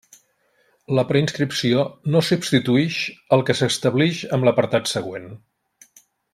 [0.99, 1.83] La preinscripció
[2.15, 2.97] no substituïx
[3.37, 5.33] el que s'establix en l'apartat següent.